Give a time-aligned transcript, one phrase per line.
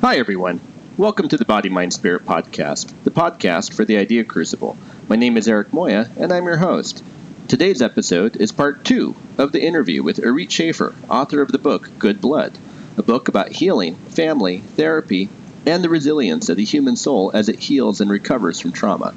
[0.00, 0.60] Hi, everyone.
[0.96, 4.78] Welcome to the Body, Mind, Spirit podcast, the podcast for the Idea Crucible.
[5.10, 7.04] My name is Eric Moya, and I'm your host.
[7.48, 11.90] Today's episode is part two of the interview with Irit Schaffer, author of the book
[11.98, 12.56] Good Blood,
[12.96, 15.28] a book about healing, family, therapy,
[15.66, 19.14] and the resilience of the human soul as it heals and recovers from trauma.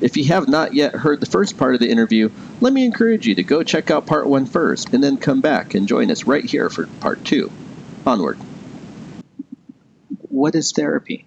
[0.00, 3.26] If you have not yet heard the first part of the interview, let me encourage
[3.26, 6.22] you to go check out part one first and then come back and join us
[6.22, 7.50] right here for part two.
[8.06, 8.38] Onward.
[10.30, 11.26] What is therapy?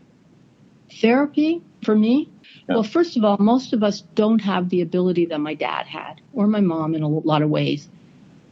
[1.00, 2.30] Therapy, for me,
[2.68, 2.76] yeah.
[2.76, 6.22] Well, first of all, most of us don't have the ability that my dad had,
[6.34, 7.90] or my mom in a lot of ways,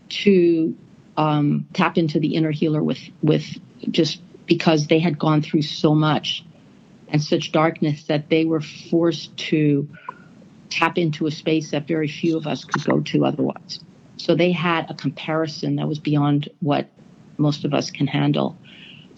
[0.09, 0.75] to
[1.17, 3.45] um, tap into the inner healer with with
[3.89, 6.43] just because they had gone through so much
[7.07, 9.87] and such darkness that they were forced to
[10.69, 13.79] tap into a space that very few of us could go to otherwise.
[14.17, 16.89] So they had a comparison that was beyond what
[17.37, 18.57] most of us can handle.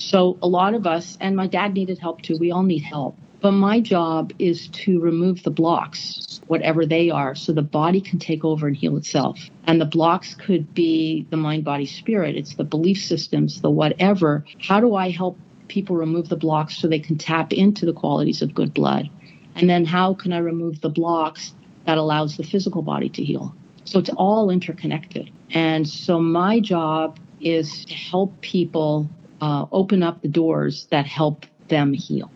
[0.04, 2.38] So a lot of us, and my dad needed help too.
[2.38, 3.16] We all need help.
[3.40, 8.20] But my job is to remove the blocks, whatever they are, so the body can
[8.20, 9.40] take over and heal itself.
[9.66, 12.36] And the blocks could be the mind, body, spirit.
[12.36, 14.46] It's the belief systems, the whatever.
[14.60, 15.38] How do I help
[15.68, 19.10] people remove the blocks so they can tap into the qualities of good blood?
[19.56, 21.54] And then how can I remove the blocks
[21.86, 23.56] that allows the physical body to heal?
[23.86, 25.32] So it's all interconnected.
[25.52, 29.10] And so my job is to help people
[29.44, 32.32] uh, open up the doors that help them heal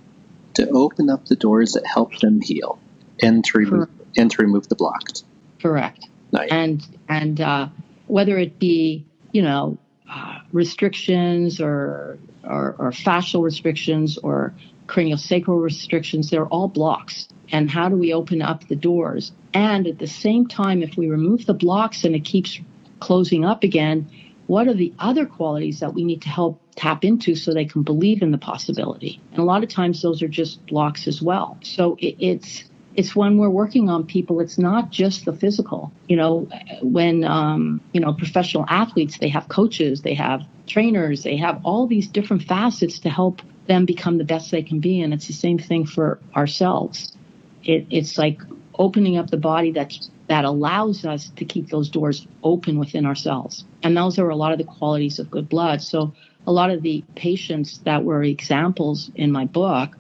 [0.58, 2.80] to open up the doors that help them heal
[3.22, 5.24] and to remove, and to remove the blocks.
[5.62, 6.08] Correct.
[6.32, 6.50] Nice.
[6.52, 7.68] And and uh,
[8.08, 9.78] whether it be you know
[10.10, 14.54] uh, restrictions or, or or fascial restrictions or
[14.88, 17.28] craniosacral restrictions, they're all blocks.
[17.52, 19.32] And how do we open up the doors?
[19.54, 22.60] And at the same time, if we remove the blocks and it keeps
[23.00, 24.10] closing up again,
[24.48, 27.84] what are the other qualities that we need to help tap into so they can
[27.84, 29.22] believe in the possibility?
[29.32, 31.58] And a lot of times those are just blocks as well.
[31.62, 32.64] So it, it's
[32.98, 36.50] it's when we're working on people it's not just the physical you know
[36.82, 41.88] when um, you know professional athletes they have coaches they have trainers they have all
[41.88, 45.34] these different facets to help them become the best they can be and it's the
[45.34, 47.16] same thing for ourselves
[47.64, 48.42] it, it's like
[48.80, 53.66] opening up the body that's that allows us to keep those doors open within ourselves.
[53.84, 55.82] And those are a lot of the qualities of good blood.
[55.82, 56.14] So
[56.46, 59.98] a lot of the patients that were examples in my book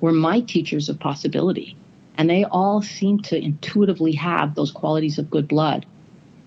[0.00, 1.76] were my teachers of possibility.
[2.16, 5.84] And they all seem to intuitively have those qualities of good blood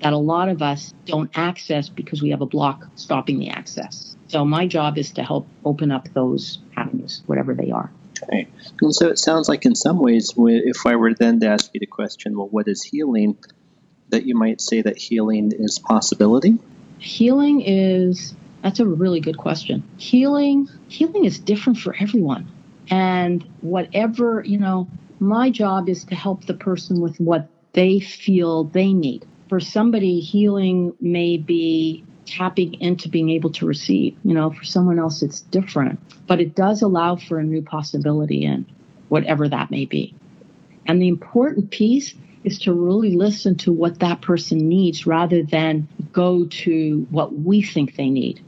[0.02, 4.16] that a lot of us don't access because we have a block stopping the access.
[4.28, 7.91] So my job is to help open up those avenues, whatever they are.
[8.24, 8.47] Okay.
[8.81, 11.80] And so it sounds like, in some ways, if I were then to ask you
[11.80, 13.38] the question, well, what is healing?
[14.09, 16.58] That you might say that healing is possibility?
[16.97, 19.84] Healing is, that's a really good question.
[19.97, 22.52] Healing, healing is different for everyone.
[22.90, 28.63] And whatever, you know, my job is to help the person with what they feel
[28.63, 29.25] they need.
[29.47, 34.17] For somebody, healing may be tapping into being able to receive.
[34.23, 38.45] You know, for someone else, it's different, but it does allow for a new possibility
[38.45, 38.66] in
[39.09, 40.13] whatever that may be.
[40.85, 45.88] And the important piece is to really listen to what that person needs rather than
[46.13, 48.41] go to what we think they need.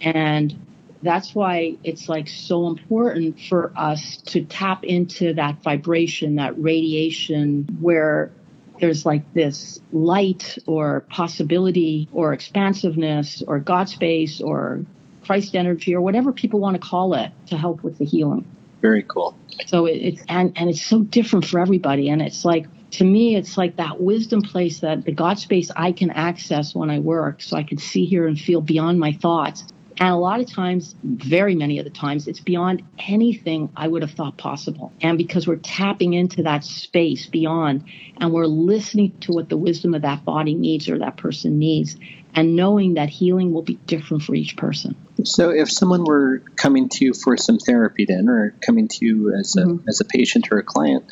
[0.00, 0.58] And
[1.02, 7.78] that's why it's like so important for us to tap into that vibration, that radiation
[7.80, 8.32] where
[8.80, 14.84] there's like this light or possibility or expansiveness or God space or
[15.24, 18.46] Christ energy or whatever people want to call it to help with the healing.
[18.82, 19.36] Very cool.
[19.66, 23.36] So it, it's and and it's so different for everybody, and it's like to me,
[23.36, 27.42] it's like that wisdom place that the God space I can access when I work,
[27.42, 29.64] so I can see, hear, and feel beyond my thoughts.
[29.98, 34.02] And a lot of times, very many of the times, it's beyond anything I would
[34.02, 34.92] have thought possible.
[35.00, 37.84] And because we're tapping into that space beyond
[38.18, 41.96] and we're listening to what the wisdom of that body needs or that person needs
[42.34, 44.94] and knowing that healing will be different for each person.
[45.24, 49.34] So if someone were coming to you for some therapy then or coming to you
[49.34, 49.88] as a, mm-hmm.
[49.88, 51.10] as a patient or a client,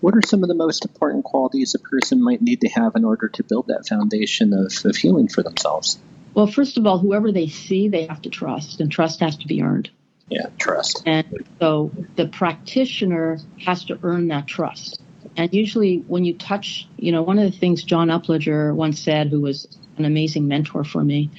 [0.00, 3.04] what are some of the most important qualities a person might need to have in
[3.04, 5.98] order to build that foundation of, of healing for themselves?
[6.34, 9.46] Well, first of all, whoever they see, they have to trust, and trust has to
[9.46, 9.90] be earned.
[10.28, 11.02] Yeah, trust.
[11.06, 15.00] And so the practitioner has to earn that trust.
[15.36, 19.28] And usually, when you touch, you know, one of the things John Upledger once said,
[19.28, 19.66] who was
[19.96, 21.30] an amazing mentor for me,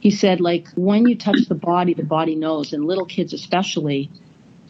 [0.00, 4.10] he said, like, when you touch the body, the body knows, and little kids especially,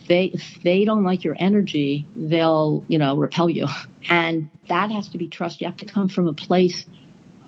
[0.06, 3.66] they if they don't like your energy, they'll, you know, repel you.
[4.08, 5.60] And that has to be trust.
[5.60, 6.84] You have to come from a place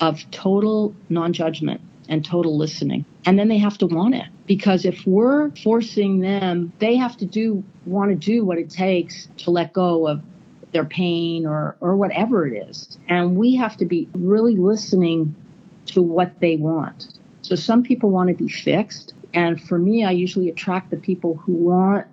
[0.01, 3.05] of total non-judgment and total listening.
[3.25, 7.27] And then they have to want it because if we're forcing them, they have to
[7.27, 10.23] do, want to do what it takes to let go of
[10.73, 12.99] their pain or, or whatever it is.
[13.09, 15.35] And we have to be really listening
[15.87, 17.09] to what they want.
[17.43, 19.15] So some people want to be fixed.
[19.35, 22.07] And for me, I usually attract the people who want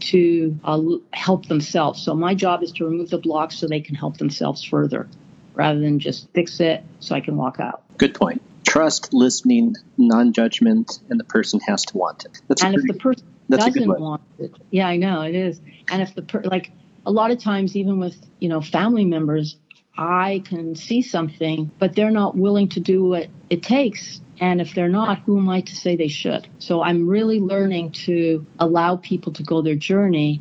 [0.00, 0.80] to uh,
[1.12, 2.02] help themselves.
[2.02, 5.08] So my job is to remove the blocks so they can help themselves further
[5.54, 7.82] rather than just fix it so I can walk out.
[7.98, 8.40] Good point.
[8.66, 12.40] Trust, listening, non judgment, and the person has to want it.
[12.48, 15.60] That's and if the person doesn't want it, yeah, I know it is.
[15.90, 16.70] And if the per- like
[17.06, 19.56] a lot of times, even with you know family members,
[19.96, 24.74] I can see something, but they're not willing to do what it takes and if
[24.74, 26.48] they're not, who am I to say they should?
[26.58, 30.40] So I'm really learning to allow people to go their journey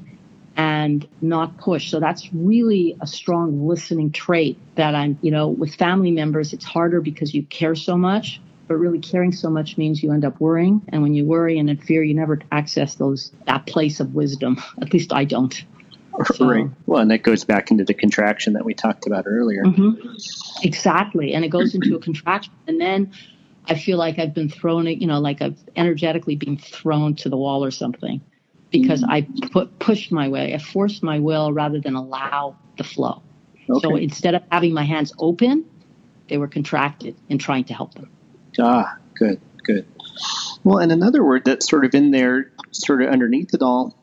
[0.60, 1.90] and not push.
[1.90, 6.66] So that's really a strong listening trait that I'm, you know, with family members, it's
[6.66, 8.42] harder because you care so much.
[8.68, 10.82] But really caring so much means you end up worrying.
[10.90, 14.62] And when you worry and in fear, you never access those that place of wisdom.
[14.82, 15.64] At least I don't.
[16.34, 16.70] So, right.
[16.86, 19.64] Well, and that goes back into the contraction that we talked about earlier.
[19.64, 20.68] Mm-hmm.
[20.68, 21.34] Exactly.
[21.34, 22.52] And it goes into a contraction.
[22.68, 23.14] And then
[23.68, 27.38] I feel like I've been thrown, you know, like I've energetically been thrown to the
[27.38, 28.20] wall or something
[28.72, 29.12] because mm-hmm.
[29.12, 30.54] I put pushed my way.
[30.54, 33.22] I forced my will rather than allow the flow.
[33.70, 33.88] Okay.
[33.88, 35.66] So instead of having my hands open,
[36.28, 38.10] they were contracted in trying to help them.
[38.60, 39.86] Ah, good, good.
[40.64, 43.96] Well, and another word that's sort of in there, sort of underneath it all,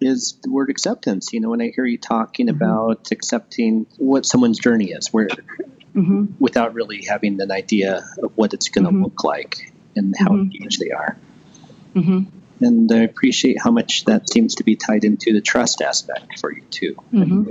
[0.00, 1.32] is the word acceptance.
[1.32, 2.56] You know, when I hear you talking mm-hmm.
[2.56, 5.28] about accepting what someone's journey is, where
[5.94, 6.26] mm-hmm.
[6.38, 9.04] without really having an idea of what it's going to mm-hmm.
[9.04, 10.42] look like and how mm-hmm.
[10.42, 11.16] engaged they are.
[12.64, 16.52] And I appreciate how much that seems to be tied into the trust aspect for
[16.52, 16.96] you too.
[17.12, 17.50] Mm-hmm.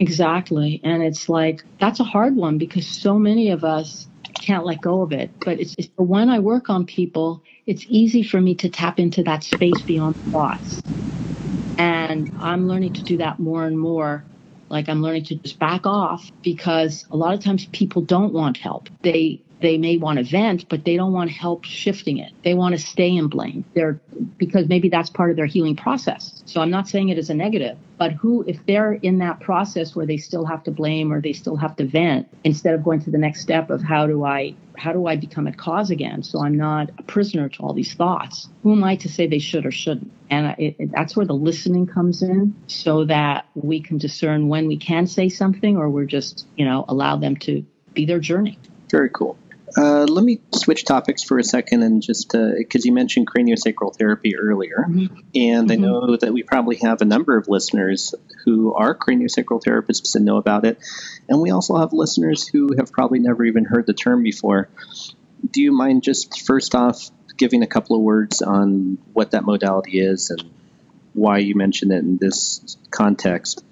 [0.00, 4.80] Exactly, and it's like that's a hard one because so many of us can't let
[4.80, 5.30] go of it.
[5.44, 9.22] But it's, it's when I work on people, it's easy for me to tap into
[9.24, 10.82] that space beyond thoughts.
[11.78, 14.24] And I'm learning to do that more and more
[14.68, 18.56] like I'm learning to just back off because a lot of times people don't want
[18.56, 18.88] help.
[19.02, 22.32] They they may want to vent, but they don't want help shifting it.
[22.44, 23.64] They want to stay in blame.
[23.74, 24.00] They're
[24.36, 26.42] because maybe that's part of their healing process.
[26.46, 29.96] So I'm not saying it as a negative, but who, if they're in that process
[29.96, 33.00] where they still have to blame or they still have to vent, instead of going
[33.02, 36.22] to the next step of how do I how do I become a cause again?
[36.22, 38.48] So I'm not a prisoner to all these thoughts.
[38.62, 40.12] Who am I to say they should or shouldn't?
[40.30, 44.68] And it, it, that's where the listening comes in, so that we can discern when
[44.68, 47.64] we can say something or we're just you know allow them to
[47.94, 48.58] be their journey.
[48.90, 49.36] Very cool.
[49.76, 53.96] Uh, let me switch topics for a second and just because uh, you mentioned craniosacral
[53.96, 55.14] therapy earlier, mm-hmm.
[55.34, 55.72] and mm-hmm.
[55.72, 60.24] I know that we probably have a number of listeners who are craniosacral therapists and
[60.24, 60.78] know about it,
[61.28, 64.68] and we also have listeners who have probably never even heard the term before.
[65.50, 70.00] Do you mind just first off giving a couple of words on what that modality
[70.00, 70.42] is and
[71.14, 73.64] why you mentioned it in this context?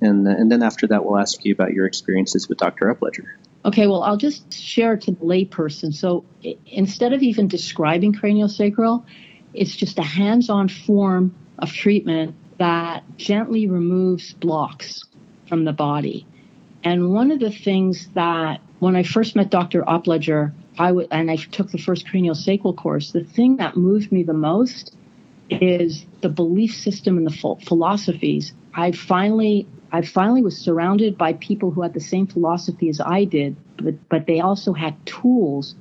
[0.00, 2.86] And, and then after that, we'll ask you about your experiences with Dr.
[2.94, 3.26] Upledger.
[3.64, 5.94] Okay, well, I'll just share it to the layperson.
[5.94, 6.24] So
[6.66, 9.04] instead of even describing craniosacral,
[9.52, 15.04] it's just a hands on form of treatment that gently removes blocks
[15.48, 16.26] from the body.
[16.82, 19.82] And one of the things that when I first met Dr.
[19.82, 24.22] Upledger, I w- and I took the first craniosacral course, the thing that moved me
[24.22, 24.96] the most
[25.50, 28.54] is the belief system and the philosophies.
[28.74, 33.24] I finally I finally was surrounded by people who had the same philosophy as I
[33.24, 35.74] did, but, but they also had tools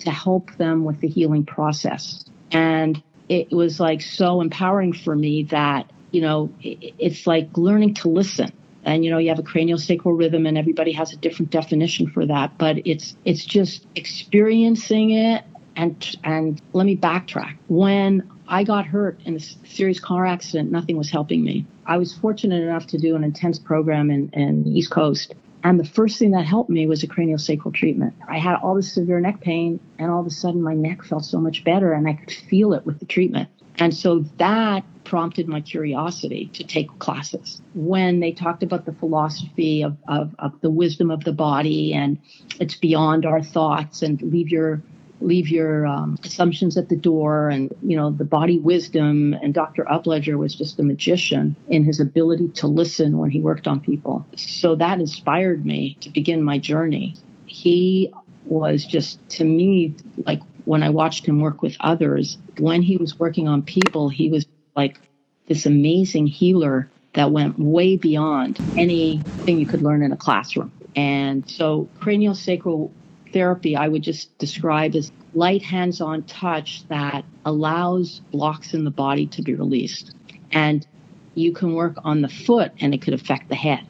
[0.00, 2.24] to help them with the healing process.
[2.52, 8.08] And it was like so empowering for me that, you know, it's like learning to
[8.08, 8.52] listen.
[8.82, 12.10] And you know, you have a cranial sacral rhythm and everybody has a different definition
[12.10, 15.44] for that, but it's it's just experiencing it
[15.76, 17.58] and and let me backtrack.
[17.68, 20.72] When I got hurt in a serious car accident.
[20.72, 21.66] Nothing was helping me.
[21.90, 25.34] I was fortunate enough to do an intense program in, in the East Coast.
[25.64, 28.14] And the first thing that helped me was a craniosacral treatment.
[28.28, 31.24] I had all this severe neck pain, and all of a sudden my neck felt
[31.24, 33.48] so much better, and I could feel it with the treatment.
[33.78, 37.60] And so that prompted my curiosity to take classes.
[37.74, 42.18] When they talked about the philosophy of, of, of the wisdom of the body and
[42.60, 44.80] it's beyond our thoughts and leave your
[45.20, 49.84] leave your um, assumptions at the door and you know the body wisdom and dr
[49.84, 54.26] upledger was just a magician in his ability to listen when he worked on people.
[54.36, 57.16] So that inspired me to begin my journey.
[57.46, 58.12] He
[58.44, 59.94] was just to me
[60.26, 64.30] like when i watched him work with others when he was working on people he
[64.30, 64.98] was like
[65.46, 70.72] this amazing healer that went way beyond anything you could learn in a classroom.
[70.94, 72.92] And so craniosacral
[73.32, 78.90] therapy I would just describe as light hands on touch that allows blocks in the
[78.90, 80.14] body to be released.
[80.52, 80.86] And
[81.34, 83.86] you can work on the foot and it could affect the head.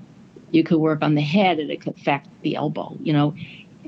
[0.51, 3.35] You could work on the head and it could affect the elbow, you know,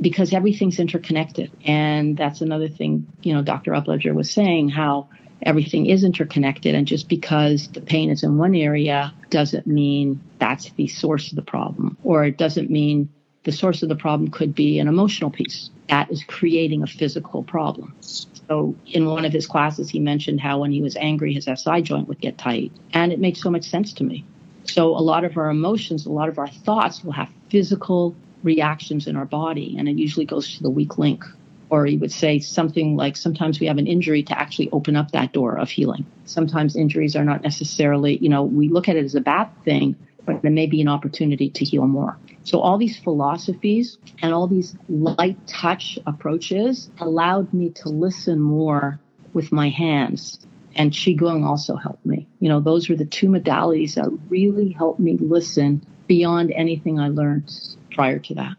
[0.01, 1.51] because everything's interconnected.
[1.65, 3.73] And that's another thing, you know, Dr.
[3.73, 5.09] Upledger was saying how
[5.43, 6.75] everything is interconnected.
[6.75, 11.37] And just because the pain is in one area doesn't mean that's the source of
[11.37, 13.13] the problem, or it doesn't mean
[13.45, 17.43] the source of the problem could be an emotional piece that is creating a physical
[17.43, 17.95] problem.
[18.01, 21.83] So, in one of his classes, he mentioned how when he was angry, his SI
[21.83, 22.73] joint would get tight.
[22.95, 24.25] And it makes so much sense to me.
[24.65, 29.07] So, a lot of our emotions, a lot of our thoughts will have physical reactions
[29.07, 31.25] in our body, and it usually goes to the weak link.
[31.69, 35.11] Or he would say something like, sometimes we have an injury to actually open up
[35.13, 36.07] that door of healing.
[36.25, 39.97] Sometimes injuries are not necessarily, you know, we look at it as a bad thing,
[40.25, 42.19] but there may be an opportunity to heal more.
[42.45, 49.01] So all these philosophies and all these light touch approaches allowed me to listen more
[49.33, 50.41] with my hands.
[50.75, 52.27] And Qigong also helped me.
[52.41, 57.09] You know, those were the two modalities that really helped me listen beyond anything I
[57.09, 57.53] learned
[57.95, 58.57] prior to that.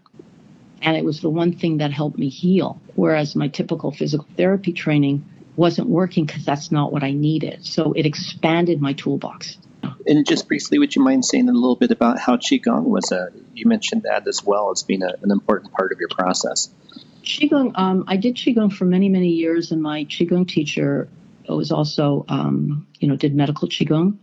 [0.81, 2.81] And it was the one thing that helped me heal.
[2.95, 7.65] Whereas my typical physical therapy training wasn't working because that's not what I needed.
[7.65, 9.57] So it expanded my toolbox.
[10.05, 13.29] And just briefly, would you mind saying a little bit about how Qigong was a,
[13.53, 16.69] you mentioned that as well as being a, an important part of your process?
[17.23, 21.07] Qigong, um, I did Qigong for many, many years, and my Qigong teacher
[21.47, 24.17] was also, um, you know, did medical Qigong.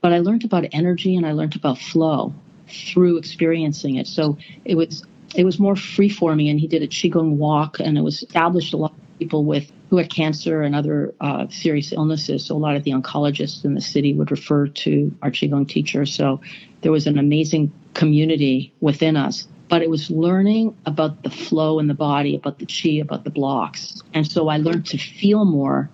[0.00, 2.34] But I learned about energy and I learned about flow
[2.68, 4.06] through experiencing it.
[4.06, 7.98] So it was it was more free forming, and he did a Qigong walk, and
[7.98, 11.92] it was established a lot of people with who had cancer and other uh, serious
[11.92, 12.44] illnesses.
[12.44, 16.04] So a lot of the oncologists in the city would refer to our Qigong teacher.
[16.04, 16.40] So
[16.80, 19.46] there was an amazing community within us.
[19.68, 23.30] But it was learning about the flow in the body, about the chi, about the
[23.30, 24.02] blocks.
[24.14, 25.88] And so I learned to feel more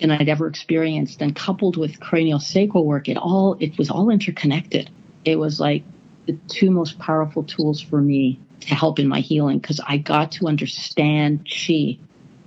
[0.00, 1.22] than I'd ever experienced.
[1.22, 4.90] And coupled with cranial sacral work, it all it was all interconnected.
[5.24, 5.84] It was like
[6.26, 10.32] the two most powerful tools for me to help in my healing because I got
[10.32, 11.96] to understand chi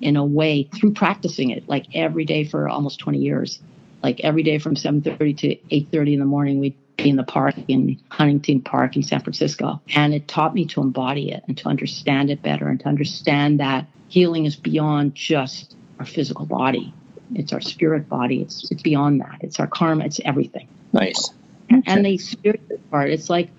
[0.02, 3.60] in a way through practicing it like every day for almost 20 years.
[4.02, 7.56] Like every day from 7.30 to 8.30 in the morning we'd be in the park
[7.68, 9.82] in huntington park in san francisco.
[9.96, 13.60] And it taught me to embody it and to understand it better and to understand
[13.60, 16.94] that healing is beyond just our physical body.
[17.36, 18.42] It's our spirit body.
[18.42, 19.38] It's, it's beyond that.
[19.42, 20.06] It's our karma.
[20.06, 20.68] It's everything.
[20.94, 21.30] Nice.
[21.72, 21.84] Okay.
[21.86, 23.50] and the spirit part it's like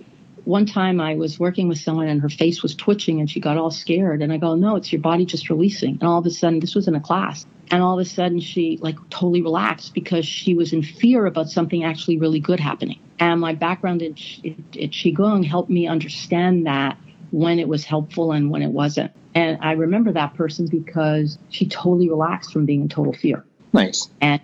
[0.45, 3.57] one time I was working with someone and her face was twitching and she got
[3.57, 4.23] all scared.
[4.23, 5.93] And I go, no, it's your body just releasing.
[5.95, 7.47] And all of a sudden, this was in a class.
[7.71, 11.49] And all of a sudden, she like totally relaxed because she was in fear about
[11.49, 12.99] something actually really good happening.
[13.19, 16.99] And my background in, in, in Qigong helped me understand that
[17.31, 19.13] when it was helpful and when it wasn't.
[19.35, 23.45] And I remember that person because she totally relaxed from being in total fear.
[23.73, 24.11] Nice.
[24.21, 24.41] And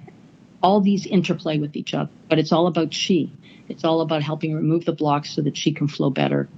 [0.67, 3.29] all these interplay with each other, but it's all about chi.
[3.69, 6.49] It's all about helping remove the blocks so that she can flow better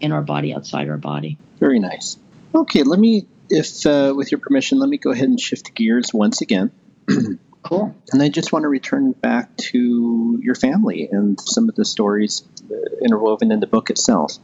[0.00, 1.36] in our body, outside our body.
[1.60, 2.16] Very nice.
[2.54, 6.14] Okay, let me, if uh, with your permission, let me go ahead and shift gears
[6.14, 6.70] once again.
[7.62, 7.94] cool.
[8.10, 12.44] And I just want to return back to your family and some of the stories
[12.70, 14.38] uh, interwoven in the book itself.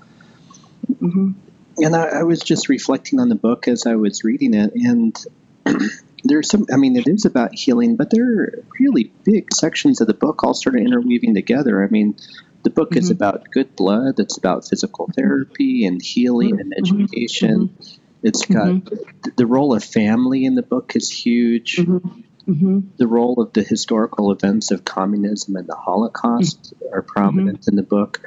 [0.93, 1.31] Mm-hmm.
[1.79, 5.17] And I, I was just reflecting on the book as I was reading it, and
[6.25, 10.07] there's some i mean it is about healing but there are really big sections of
[10.07, 12.17] the book all sort of interweaving together i mean
[12.63, 12.99] the book mm-hmm.
[12.99, 17.03] is about good blood it's about physical therapy and healing and mm-hmm.
[17.03, 18.01] education mm-hmm.
[18.23, 19.29] it's got mm-hmm.
[19.37, 22.21] the role of family in the book is huge mm-hmm.
[22.51, 22.81] Mm-hmm.
[22.97, 27.83] the role of the historical events of communism and the holocaust are prominent in the
[27.83, 28.21] book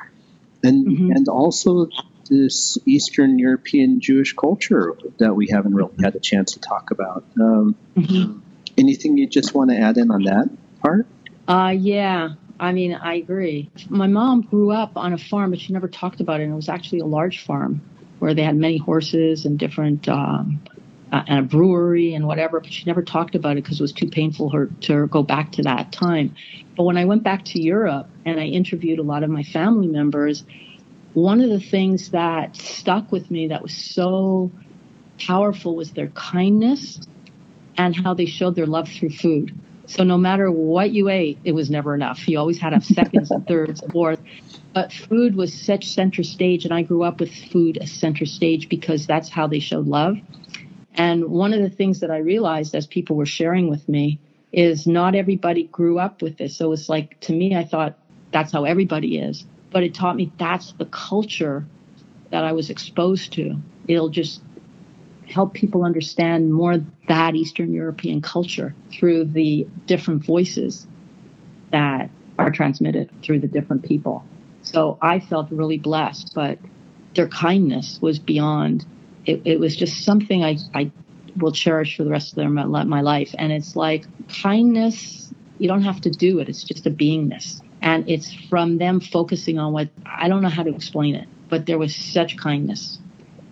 [0.64, 1.90] and and also
[2.30, 7.24] this Eastern European Jewish culture that we haven't really had a chance to talk about.
[7.40, 8.40] Um, mm-hmm.
[8.78, 10.50] Anything you just want to add in on that
[10.82, 11.08] part?
[11.48, 12.30] Uh, yeah.
[12.60, 13.70] I mean, I agree.
[13.90, 16.44] My mom grew up on a farm, but she never talked about it.
[16.44, 17.82] And it was actually a large farm
[18.20, 20.62] where they had many horses and different, um,
[21.12, 22.60] uh, and a brewery and whatever.
[22.60, 25.54] But she never talked about it because it was too painful her to go back
[25.54, 26.36] to that time.
[26.76, 29.88] But when I went back to Europe and I interviewed a lot of my family
[29.88, 30.44] members,
[31.18, 34.52] one of the things that stuck with me that was so
[35.18, 37.00] powerful was their kindness
[37.76, 39.52] and how they showed their love through food.
[39.88, 42.28] So no matter what you ate, it was never enough.
[42.28, 44.22] You always had have seconds and thirds and fourth.
[44.76, 48.70] But food was such center stage, and I grew up with food as center stage
[48.70, 50.18] because that's how they showed love.
[50.94, 54.20] And one of the things that I realized as people were sharing with me
[54.54, 56.56] is not everybody grew up with this.
[56.56, 57.98] So it's like to me, I thought
[58.32, 61.66] that's how everybody is but it taught me that's the culture
[62.32, 63.56] that I was exposed to.
[63.88, 64.42] It'll just
[65.28, 70.88] help people understand more that Eastern European culture through the different voices
[71.72, 72.10] that
[72.40, 74.24] are transmitted through the different people.
[74.62, 76.58] So I felt really blessed, but
[77.16, 78.86] their kindness was beyond.
[79.26, 80.92] It, it was just something I, I
[81.38, 83.34] will cherish for the rest of their, my, my life.
[83.38, 84.06] And it's like
[84.42, 86.50] kindness, you don't have to do it.
[86.50, 87.62] It's just a beingness.
[87.82, 91.66] And it's from them focusing on what I don't know how to explain it, but
[91.66, 93.00] there was such kindness.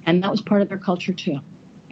[0.05, 1.39] And that was part of their culture too.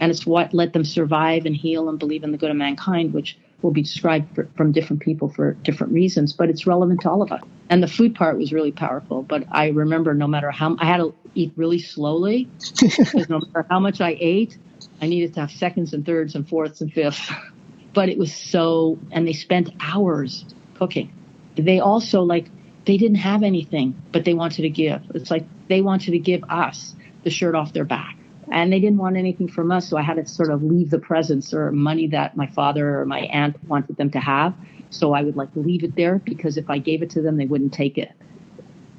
[0.00, 3.14] And it's what let them survive and heal and believe in the good of mankind,
[3.14, 7.10] which will be described for, from different people for different reasons, but it's relevant to
[7.10, 7.42] all of us.
[7.70, 9.22] And the food part was really powerful.
[9.22, 12.48] But I remember no matter how I had to eat really slowly
[12.80, 14.58] because no matter how much I ate,
[15.00, 17.32] I needed to have seconds and thirds and fourths and fifths.
[17.94, 21.12] but it was so, and they spent hours cooking.
[21.56, 22.46] They also like
[22.84, 25.02] they didn't have anything, but they wanted to give.
[25.14, 28.18] It's like they wanted to give us the shirt off their back
[28.52, 29.88] and they didn't want anything from us.
[29.88, 33.06] So I had to sort of leave the presents or money that my father or
[33.06, 34.54] my aunt wanted them to have.
[34.90, 37.46] So I would like leave it there because if I gave it to them, they
[37.46, 38.12] wouldn't take it.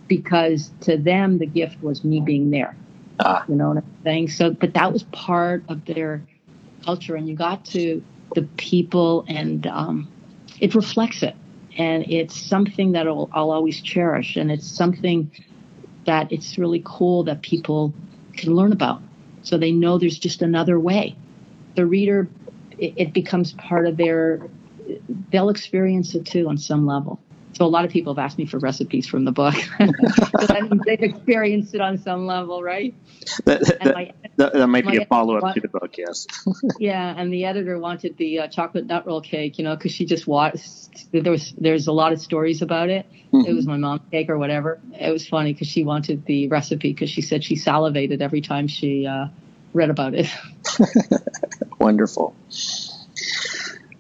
[0.08, 2.76] Because to them, the gift was me being there.
[3.20, 3.46] Ah.
[3.48, 4.30] You know what I'm saying?
[4.30, 6.22] So, but that was part of their
[6.84, 8.04] culture, and you got to
[8.36, 10.12] the people, and um,
[10.60, 11.36] it reflects it,
[11.78, 15.32] and it's something that I'll, I'll always cherish, and it's something
[16.06, 17.94] that it's really cool that people
[18.36, 19.02] can learn about
[19.46, 21.16] so they know there's just another way.
[21.76, 22.28] The reader,
[22.80, 24.42] it, it becomes part of their,
[25.32, 27.20] they'll experience it too on some level.
[27.56, 29.56] So a lot of people have asked me for recipes from the book.
[30.86, 32.94] they've experienced it on some level, right?
[33.46, 36.28] That, that, my, that, that might be a follow up to the book, yes.
[36.80, 40.06] yeah, and the editor wanted the uh, chocolate nut roll cake, you know, because she
[40.06, 41.10] just watched.
[41.14, 43.06] There was there's a lot of stories about it.
[43.32, 43.50] Mm-hmm.
[43.50, 44.82] It was my mom's cake or whatever.
[45.00, 48.68] It was funny because she wanted the recipe because she said she salivated every time
[48.68, 49.28] she uh,
[49.72, 50.28] read about it.
[51.80, 52.36] Wonderful.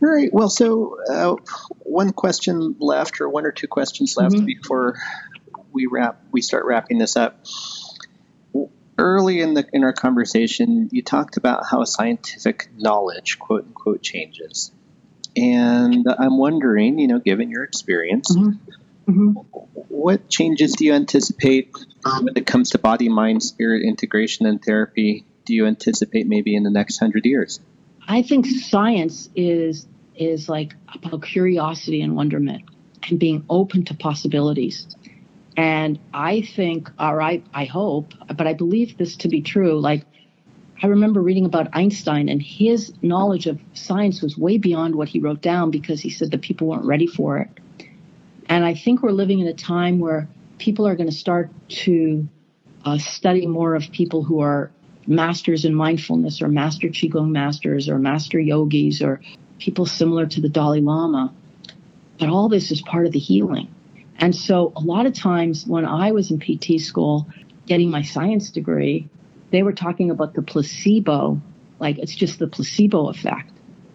[0.05, 0.31] All right.
[0.31, 1.35] Well, so uh,
[1.79, 4.45] one question left, or one or two questions left mm-hmm.
[4.45, 5.00] before
[5.71, 6.21] we wrap.
[6.31, 7.43] We start wrapping this up.
[8.99, 14.71] Early in the in our conversation, you talked about how scientific knowledge, quote unquote, changes,
[15.36, 19.12] and I'm wondering, you know, given your experience, mm-hmm.
[19.12, 19.32] Mm-hmm.
[19.89, 25.25] what changes do you anticipate when it comes to body, mind, spirit integration and therapy?
[25.45, 27.60] Do you anticipate maybe in the next hundred years?
[28.08, 32.63] I think science is is like about curiosity and wonderment
[33.10, 34.88] and being open to possibilities.
[35.58, 39.80] And I think, or I, I hope, but I believe this to be true.
[39.80, 40.06] Like,
[40.84, 45.19] I remember reading about Einstein, and his knowledge of science was way beyond what he
[45.19, 47.49] wrote down because he said that people weren't ready for it.
[48.47, 52.28] And I think we're living in a time where people are going to start to
[52.84, 54.69] uh, study more of people who are
[55.08, 59.21] masters in mindfulness or master qigong masters or master yogis or
[59.60, 61.34] people similar to the Dalai Lama.
[62.20, 63.74] But all this is part of the healing.
[64.18, 67.28] And so a lot of times when I was in PT school
[67.65, 69.10] getting my science degree,
[69.52, 71.41] they were talking about the placebo,
[71.80, 73.52] like it's just the placebo effect,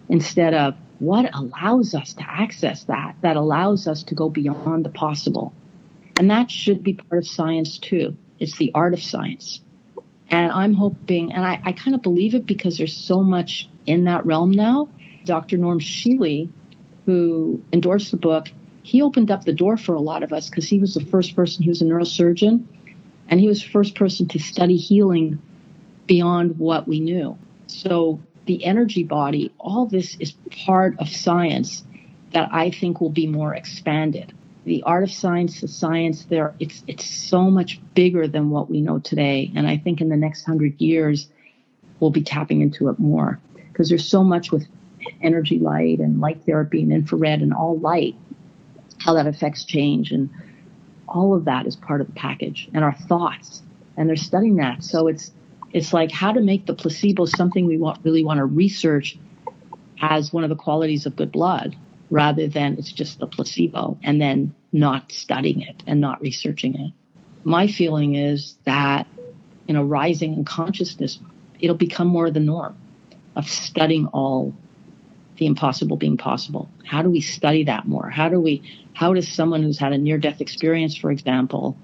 [0.09, 4.89] instead of what allows us to access that, that allows us to go beyond the
[4.89, 5.51] possible.
[6.17, 8.15] And that should be part of science too.
[8.39, 9.61] It's the art of science.
[10.29, 14.03] And I'm hoping, and I, I kind of believe it because there's so much in
[14.05, 14.89] that realm now.
[15.25, 15.57] Dr.
[15.57, 16.49] Norm Shealy,
[17.05, 18.47] who endorsed the book,
[18.83, 21.35] he opened up the door for a lot of us because he was the first
[21.35, 22.65] person, he was a neurosurgeon,
[23.27, 25.39] and he was the first person to study healing
[26.07, 27.37] beyond what we knew.
[27.67, 30.31] So the energy body, all this is
[30.65, 31.83] part of science
[32.33, 36.83] that I think will be more expanded the art of science, the science there, it's
[36.87, 39.51] it's so much bigger than what we know today.
[39.55, 41.29] And I think in the next hundred years,
[41.99, 43.39] we'll be tapping into it more
[43.71, 44.67] because there's so much with
[45.21, 48.15] energy light and light therapy and infrared and all light,
[48.99, 50.29] how that affects change and
[51.07, 53.61] all of that is part of the package and our thoughts.
[53.97, 54.83] And they're studying that.
[54.83, 55.31] So it's
[55.73, 59.17] it's like how to make the placebo something we want really want to research
[60.01, 61.75] as one of the qualities of good blood
[62.09, 66.91] rather than it's just the placebo and then not studying it and not researching it.
[67.43, 69.07] My feeling is that
[69.67, 71.19] in a rising in consciousness,
[71.59, 72.75] it'll become more the norm
[73.35, 74.53] of studying all
[75.41, 76.69] the impossible being possible.
[76.85, 78.11] How do we study that more?
[78.11, 78.61] How do we,
[78.93, 81.75] how does someone who's had a near death experience, for example,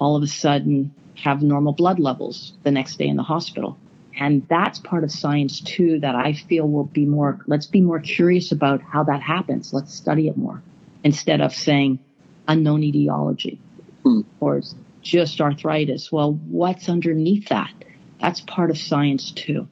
[0.00, 3.76] all of a sudden have normal blood levels the next day in the hospital?
[4.18, 8.00] And that's part of science too that I feel will be more, let's be more
[8.00, 9.74] curious about how that happens.
[9.74, 10.62] Let's study it more
[11.04, 11.98] instead of saying
[12.48, 13.60] unknown etiology
[14.04, 14.22] hmm.
[14.40, 14.62] or
[15.02, 16.10] just arthritis.
[16.10, 17.74] Well, what's underneath that?
[18.22, 19.68] That's part of science too.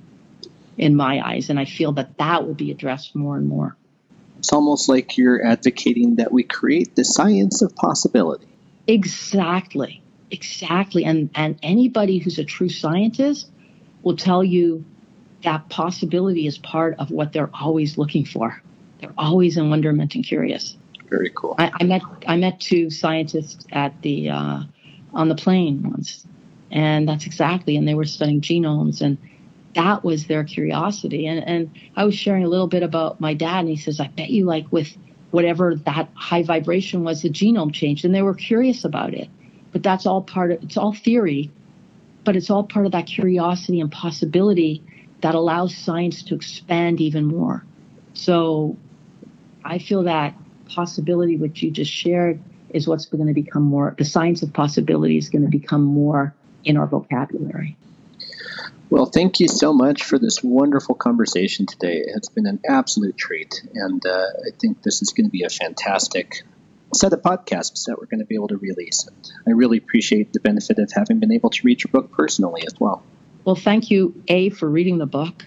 [0.76, 1.50] In my eyes.
[1.50, 3.76] And I feel that that will be addressed more and more.
[4.38, 8.46] It's almost like you're advocating that we create the science of possibility.
[8.86, 10.02] Exactly.
[10.30, 11.04] Exactly.
[11.04, 13.48] And and anybody who's a true scientist
[14.02, 14.84] will tell you
[15.44, 18.60] that possibility is part of what they're always looking for.
[19.00, 20.76] They're always in wonderment and curious.
[21.08, 21.54] Very cool.
[21.58, 24.62] I, I met I met two scientists at the uh,
[25.12, 26.26] on the plane once,
[26.70, 27.76] and that's exactly.
[27.76, 29.18] And they were studying genomes, and
[29.74, 31.26] that was their curiosity.
[31.26, 34.08] And and I was sharing a little bit about my dad, and he says, "I
[34.08, 34.96] bet you like with
[35.30, 39.28] whatever that high vibration was, the genome changed," and they were curious about it.
[39.72, 41.50] But that's all part of it's all theory,
[42.24, 44.82] but it's all part of that curiosity and possibility
[45.20, 47.64] that allows science to expand even more.
[48.12, 48.76] So
[49.64, 50.34] I feel that
[50.68, 55.16] possibility, which you just shared, is what's going to become more, the science of possibility
[55.16, 56.34] is going to become more
[56.64, 57.76] in our vocabulary.
[58.94, 62.04] Well, thank you so much for this wonderful conversation today.
[62.06, 65.48] It's been an absolute treat, and uh, I think this is going to be a
[65.48, 66.44] fantastic
[66.94, 69.04] set of podcasts that we're going to be able to release.
[69.08, 69.16] And
[69.48, 72.74] I really appreciate the benefit of having been able to read your book personally as
[72.78, 73.02] well.
[73.44, 75.44] Well, thank you, A, for reading the book,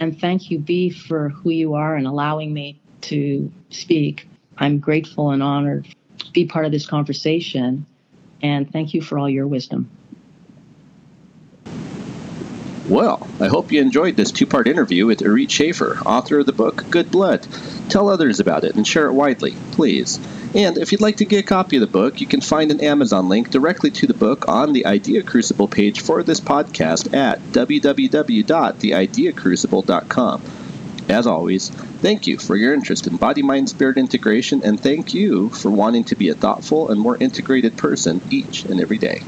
[0.00, 4.26] and thank you, B, for who you are and allowing me to speak.
[4.56, 7.84] I'm grateful and honored to be part of this conversation,
[8.42, 9.90] and thank you for all your wisdom.
[12.88, 16.54] Well, I hope you enjoyed this two part interview with Irit Schaffer, author of the
[16.54, 17.46] book Good Blood.
[17.90, 20.18] Tell others about it and share it widely, please.
[20.54, 22.80] And if you'd like to get a copy of the book, you can find an
[22.80, 27.42] Amazon link directly to the book on the Idea Crucible page for this podcast at
[27.52, 30.42] www.theideacrucible.com.
[31.10, 35.50] As always, thank you for your interest in body mind spirit integration, and thank you
[35.50, 39.20] for wanting to be a thoughtful and more integrated person each and every day.